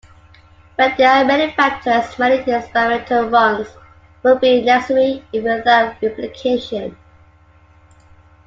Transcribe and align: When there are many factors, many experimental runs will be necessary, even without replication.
When 0.77 0.95
there 0.97 1.11
are 1.11 1.23
many 1.25 1.53
factors, 1.53 2.17
many 2.17 2.37
experimental 2.37 3.29
runs 3.29 3.67
will 4.23 4.39
be 4.39 4.63
necessary, 4.65 5.23
even 5.31 5.57
without 5.57 6.01
replication. 6.01 6.97